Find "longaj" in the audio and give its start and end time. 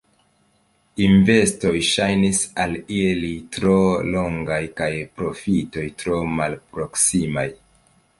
4.15-4.57